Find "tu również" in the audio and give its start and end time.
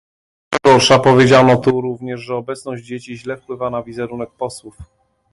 1.57-2.21